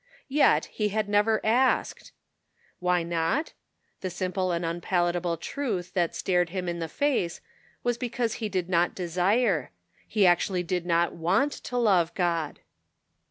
Yet 0.33 0.65
he 0.73 0.89
had 0.89 1.07
never 1.07 1.39
asked! 1.45 2.11
Why 2.79 3.03
not? 3.03 3.53
The 3.99 4.09
simple 4.09 4.51
and 4.51 4.65
unpalatable 4.65 5.37
truth 5.37 5.93
that 5.93 6.15
stared 6.15 6.49
him 6.49 6.67
in 6.67 6.79
the 6.79 6.87
face 6.89 7.39
was 7.83 7.99
because 7.99 8.33
he 8.41 8.49
did 8.49 8.67
not 8.67 8.95
desire. 8.95 9.69
He 10.07 10.25
actually 10.25 10.63
did 10.63 10.87
not 10.87 11.13
want 11.13 11.51
to 11.51 11.77
love 11.77 12.15
God. 12.15 12.61